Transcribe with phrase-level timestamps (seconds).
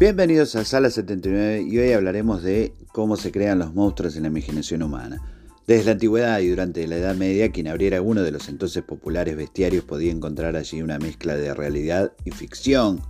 [0.00, 4.28] Bienvenidos a Sala 79 y hoy hablaremos de cómo se crean los monstruos en la
[4.28, 5.20] imaginación humana.
[5.66, 9.36] Desde la antigüedad y durante la Edad Media, quien abriera uno de los entonces populares
[9.36, 13.02] bestiarios podía encontrar allí una mezcla de realidad y ficción.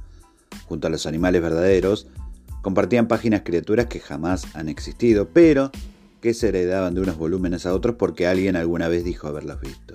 [0.67, 2.09] Junto a los animales verdaderos,
[2.61, 5.71] compartían páginas criaturas que jamás han existido, pero
[6.21, 9.95] que se heredaban de unos volúmenes a otros porque alguien alguna vez dijo haberlos visto.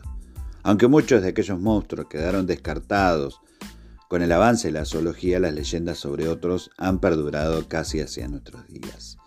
[0.64, 3.42] Aunque muchos de aquellos monstruos quedaron descartados
[4.10, 8.68] con el avance de la zoología, las leyendas sobre otros han perdurado casi hacia nuestros
[8.68, 9.18] días.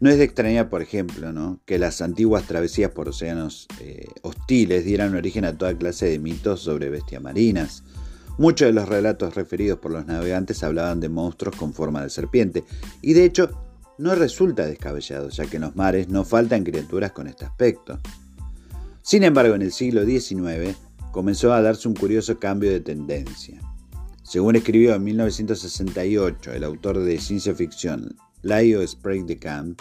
[0.00, 1.60] No es de extrañar, por ejemplo, ¿no?
[1.66, 6.60] que las antiguas travesías por océanos eh, hostiles dieran origen a toda clase de mitos
[6.62, 7.84] sobre bestias marinas.
[8.38, 12.64] Muchos de los relatos referidos por los navegantes hablaban de monstruos con forma de serpiente,
[13.02, 13.50] y de hecho
[13.98, 18.00] no resulta descabellado, ya que en los mares no faltan criaturas con este aspecto.
[19.02, 20.74] Sin embargo, en el siglo XIX,
[21.12, 23.60] comenzó a darse un curioso cambio de tendencia.
[24.22, 29.80] Según escribió en 1968 el autor de ciencia ficción Leo Sprague de Camp,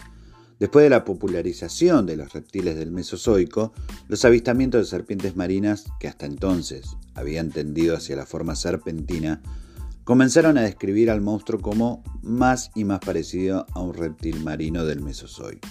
[0.59, 3.73] después de la popularización de los reptiles del Mesozoico,
[4.07, 9.41] los avistamientos de serpientes marinas, que hasta entonces habían tendido hacia la forma serpentina,
[10.03, 15.01] comenzaron a describir al monstruo como más y más parecido a un reptil marino del
[15.01, 15.67] Mesozoico.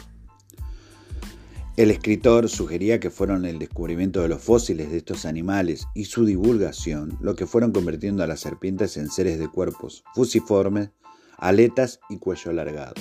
[1.78, 6.24] El escritor sugería que fueron el descubrimiento de los fósiles de estos animales y su
[6.24, 10.90] divulgación lo que fueron convirtiendo a las serpientes en seres de cuerpos fusiformes,
[11.36, 12.94] aletas y cuello alargado,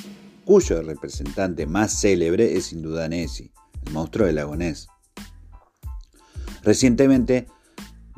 [0.45, 3.52] cuyo representante más célebre es sin duda Nessie,
[3.88, 4.56] el monstruo del lago.
[6.62, 7.47] Recientemente,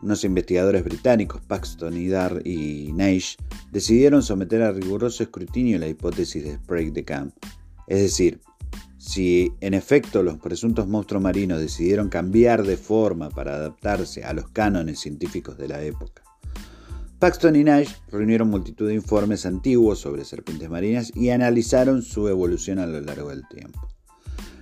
[0.01, 3.37] unos investigadores británicos, Paxton y Dar y Naish,
[3.71, 7.33] decidieron someter a riguroso escrutinio la hipótesis de Sprague de Camp,
[7.87, 8.41] es decir,
[8.99, 14.49] si en efecto los presuntos monstruos marinos decidieron cambiar de forma para adaptarse a los
[14.49, 16.21] cánones científicos de la época.
[17.17, 22.77] Paxton y Nash reunieron multitud de informes antiguos sobre serpientes marinas y analizaron su evolución
[22.77, 23.87] a lo largo del tiempo.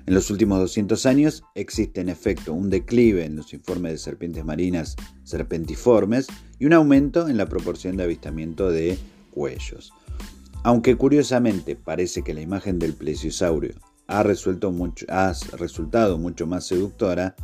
[0.06, 4.46] En los últimos 200 años existe en efecto un declive en los informes de serpientes
[4.46, 6.28] marinas serpentiformes
[6.60, 8.98] y un aumento en la proporción de avistamiento de
[9.32, 9.92] cuellos.
[10.64, 13.76] Aunque curiosamente parece que la imagen del plesiosaurio
[14.08, 17.36] ha, resultado mucho más seductora,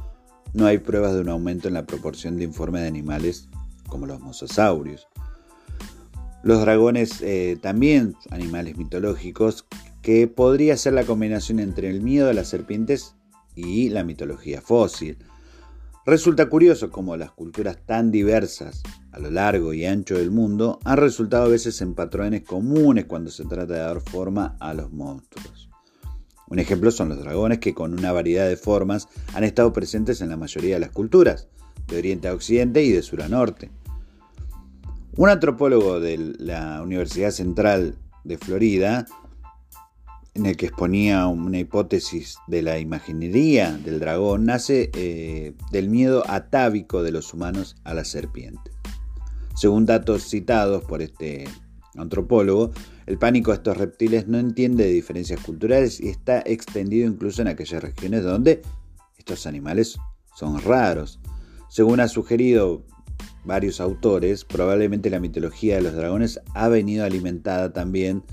[0.53, 3.49] no hay pruebas de un aumento en la proporción de informes de animales
[3.87, 5.07] como los mosasaurios.
[6.43, 9.65] Los dragones eh, también animales mitológicos
[10.01, 13.15] que podría ser la combinación entre el miedo a las serpientes
[13.55, 15.17] y la mitología fósil.
[16.05, 20.97] Resulta curioso cómo las culturas tan diversas a lo largo y ancho del mundo han
[20.97, 25.72] resultado a veces en patrones comunes cuando se trata de dar forma a los monstruos.
[26.53, 30.29] Un ejemplo son los dragones que con una variedad de formas han estado presentes en
[30.29, 31.47] la mayoría de las culturas,
[31.87, 33.71] de oriente a occidente y de sur a norte.
[35.17, 39.07] Un antropólogo de la Universidad Central de Florida,
[40.35, 46.23] en el que exponía una hipótesis de la imaginería del dragón, nace eh, del miedo
[46.29, 48.69] atávico de los humanos a la serpiente.
[49.55, 51.45] Según datos citados por este
[51.95, 52.71] antropólogo,
[53.05, 57.49] el pánico a estos reptiles no entiende de diferencias culturales y está extendido incluso en
[57.49, 58.61] aquellas regiones donde
[59.17, 59.97] estos animales
[60.35, 61.19] son raros.
[61.69, 62.83] Según ha sugerido
[63.45, 68.23] varios autores, probablemente la mitología de los dragones ha venido alimentada también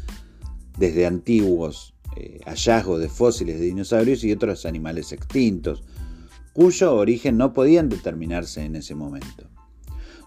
[0.78, 5.84] desde antiguos eh, hallazgos de fósiles de dinosaurios y otros animales extintos,
[6.52, 9.48] cuyo origen no podían determinarse en ese momento.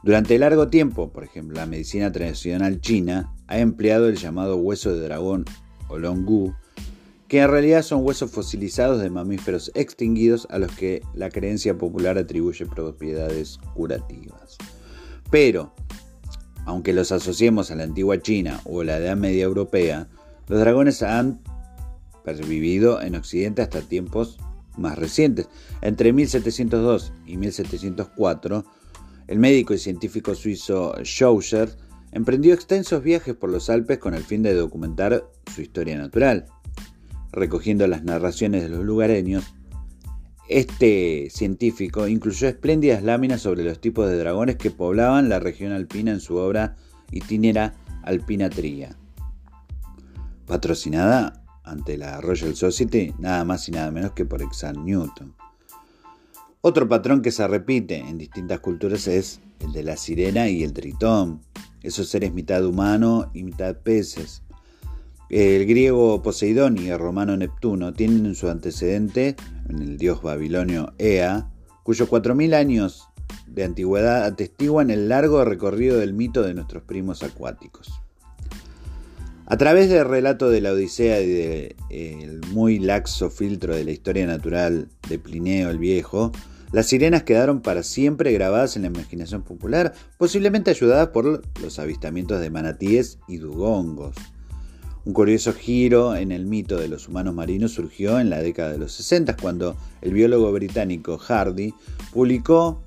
[0.03, 4.99] Durante largo tiempo, por ejemplo, la medicina tradicional china ha empleado el llamado hueso de
[4.99, 5.45] dragón
[5.87, 6.53] o longu,
[7.29, 12.17] que en realidad son huesos fosilizados de mamíferos extinguidos a los que la creencia popular
[12.17, 14.57] atribuye propiedades curativas.
[15.31, 15.73] Pero,
[16.65, 20.09] aunque los asociemos a la antigua China o la Edad Media Europea,
[20.49, 21.39] los dragones han
[22.25, 24.37] pervivido en Occidente hasta tiempos
[24.77, 25.47] más recientes.
[25.81, 28.65] Entre 1702 y 1704,
[29.27, 31.69] el médico y científico suizo Schauser
[32.11, 36.45] emprendió extensos viajes por los Alpes con el fin de documentar su historia natural.
[37.31, 39.43] Recogiendo las narraciones de los lugareños,
[40.47, 46.11] este científico incluyó espléndidas láminas sobre los tipos de dragones que poblaban la región alpina
[46.11, 46.75] en su obra
[47.11, 47.73] Itinera
[48.03, 48.95] Alpina Tria,
[50.45, 55.33] patrocinada ante la Royal Society nada más y nada menos que por Isaac Newton.
[56.65, 60.71] Otro patrón que se repite en distintas culturas es el de la sirena y el
[60.71, 61.41] tritón,
[61.81, 64.43] esos seres mitad humano y mitad peces.
[65.29, 69.35] El griego Poseidón y el romano Neptuno tienen su antecedente
[69.67, 71.49] en el dios babilonio Ea,
[71.83, 73.09] cuyos 4.000 años
[73.45, 77.91] de antigüedad atestiguan el largo recorrido del mito de nuestros primos acuáticos.
[79.47, 84.25] A través del relato de la Odisea y del muy laxo filtro de la historia
[84.25, 86.31] natural de Plineo el Viejo,
[86.73, 92.41] las sirenas quedaron para siempre grabadas en la imaginación popular, posiblemente ayudadas por los avistamientos
[92.41, 94.15] de manatíes y dugongos.
[95.05, 98.79] Un curioso giro en el mito de los humanos marinos surgió en la década de
[98.79, 101.75] los 60, cuando el biólogo británico Hardy
[102.11, 102.81] publicó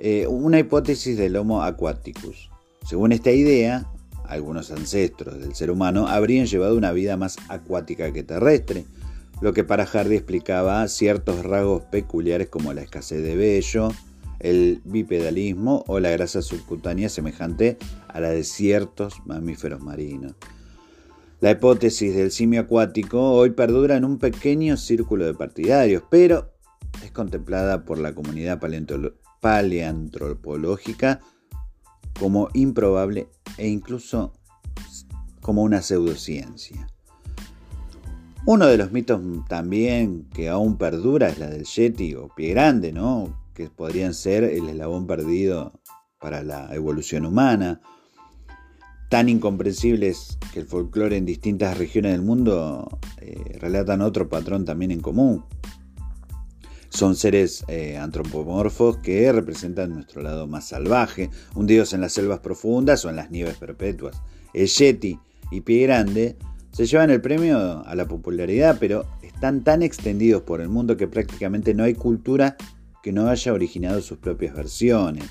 [0.00, 2.50] eh, una hipótesis del Homo aquaticus.
[2.84, 3.86] Según esta idea,
[4.24, 8.86] algunos ancestros del ser humano habrían llevado una vida más acuática que terrestre,
[9.40, 13.90] lo que para Hardy explicaba ciertos rasgos peculiares como la escasez de vello,
[14.40, 20.34] el bipedalismo o la grasa subcutánea semejante a la de ciertos mamíferos marinos.
[21.40, 26.52] La hipótesis del simio acuático hoy perdura en un pequeño círculo de partidarios, pero
[27.04, 28.60] es contemplada por la comunidad
[29.40, 31.20] paleantropológica
[32.18, 34.32] como improbable e incluso
[35.40, 36.88] como una pseudociencia.
[38.46, 42.92] Uno de los mitos también que aún perdura es la del Yeti o pie grande,
[42.92, 43.48] ¿no?
[43.58, 45.72] que podrían ser el eslabón perdido
[46.20, 47.80] para la evolución humana.
[49.10, 52.88] Tan incomprensibles que el folclore en distintas regiones del mundo
[53.20, 55.44] eh, relatan otro patrón también en común,
[56.88, 63.04] son seres eh, antropomorfos que representan nuestro lado más salvaje, hundidos en las selvas profundas
[63.04, 64.20] o en las nieves perpetuas.
[64.54, 65.18] El Yeti
[65.50, 66.36] y Pie Grande
[66.78, 71.08] se llevan el premio a la popularidad, pero están tan extendidos por el mundo que
[71.08, 72.56] prácticamente no hay cultura
[73.02, 75.24] que no haya originado sus propias versiones.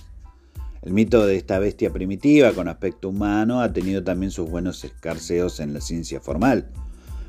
[0.82, 5.62] El mito de esta bestia primitiva con aspecto humano ha tenido también sus buenos escarceos
[5.62, 6.70] en la ciencia formal.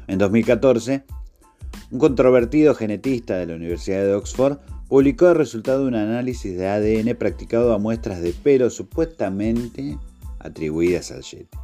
[0.08, 1.04] En 2014,
[1.92, 6.66] un controvertido genetista de la Universidad de Oxford publicó el resultado de un análisis de
[6.66, 9.96] ADN practicado a muestras de pelo supuestamente
[10.40, 11.56] atribuidas al Yeti,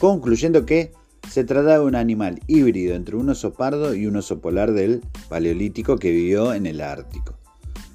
[0.00, 0.92] concluyendo que
[1.28, 5.02] se trataba de un animal híbrido entre un oso pardo y un oso polar del
[5.28, 7.36] Paleolítico que vivió en el Ártico.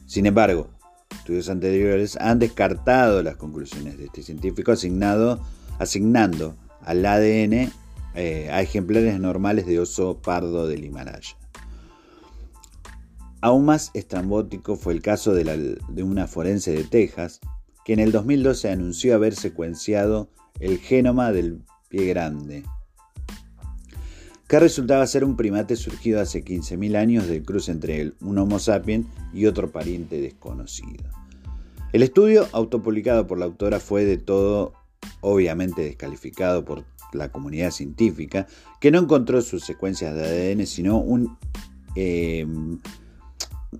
[0.05, 0.69] Sin embargo,
[1.11, 5.39] estudios anteriores han descartado las conclusiones de este científico asignado,
[5.77, 7.71] asignando al ADN
[8.15, 11.37] eh, a ejemplares normales de oso pardo del Himalaya.
[13.41, 17.39] Aún más estrambótico fue el caso de, una forense de Texas,
[17.85, 20.29] que en el 2012 anunció haber secuenciado
[20.59, 22.63] el genoma del pie grande,
[24.49, 29.05] que resultaba ser un primate surgido hace 15.000 años del cruce entre un Homo sapiens
[29.31, 31.03] y otro pariente desconocido.
[31.93, 34.73] El estudio autopublicado por la autora fue de todo
[35.21, 38.47] obviamente descalificado por la comunidad científica,
[38.81, 41.05] que no encontró sus secuencias de ADN, sino
[41.95, 42.79] em,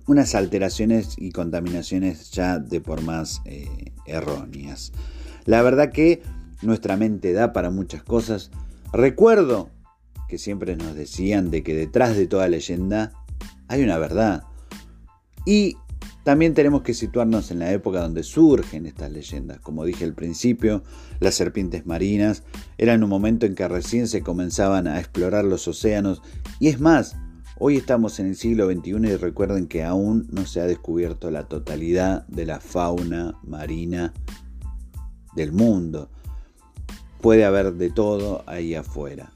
[0.06, 4.92] unas alteraciones y contaminaciones ya de por más eh, erróneas.
[5.46, 6.22] La verdad que
[6.62, 8.52] nuestra mente da para muchas cosas.
[8.92, 9.68] Recuerdo
[10.30, 13.12] que siempre nos decían de que detrás de toda leyenda
[13.66, 14.44] hay una verdad.
[15.44, 15.76] Y
[16.22, 19.58] también tenemos que situarnos en la época donde surgen estas leyendas.
[19.58, 20.84] Como dije al principio,
[21.18, 22.44] las serpientes marinas
[22.78, 26.22] eran un momento en que recién se comenzaban a explorar los océanos.
[26.60, 27.16] Y es más,
[27.62, 31.46] Hoy estamos en el siglo XXI y recuerden que aún no se ha descubierto la
[31.46, 34.14] totalidad de la fauna marina
[35.36, 36.08] del mundo.
[37.20, 39.30] Puede haber de todo ahí afuera.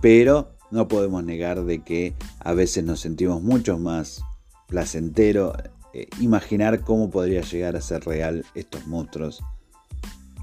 [0.00, 4.22] Pero no podemos negar de que a veces nos sentimos mucho más
[4.66, 5.52] placentero
[5.92, 9.42] eh, imaginar cómo podría llegar a ser real estos monstruos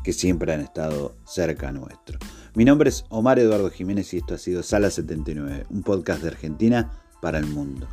[0.03, 2.19] que siempre han estado cerca nuestro.
[2.53, 6.29] Mi nombre es Omar Eduardo Jiménez y esto ha sido Sala 79, un podcast de
[6.29, 7.87] Argentina para el mundo.